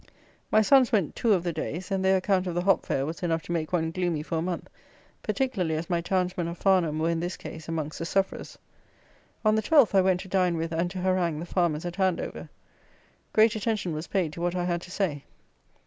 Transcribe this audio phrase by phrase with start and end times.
[0.49, 3.21] My sons went two of the days, and their account of the hop fair was
[3.21, 4.67] enough to make one gloomy for a month,
[5.21, 8.57] particularly as my townsmen of Farnham were, in this case, amongst the sufferers.
[9.45, 12.49] On the 12th I went to dine with and to harangue the farmers at Andover.
[13.31, 15.23] Great attention was paid to what I had to say.